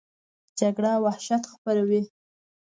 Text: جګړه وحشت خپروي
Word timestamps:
جګړه 0.59 0.91
وحشت 1.03 1.43
خپروي 1.51 2.01